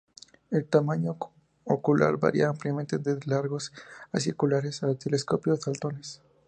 El 0.49 0.65
tamaño 0.65 1.15
ocular 1.63 2.17
varía 2.17 2.49
ampliamente, 2.49 2.97
desde 2.97 3.23
largos 3.27 3.71
y 4.11 4.19
circulares 4.19 4.81
a 4.81 4.95
telescópicos 4.95 5.59
y 5.59 5.63
saltones. 5.65 6.23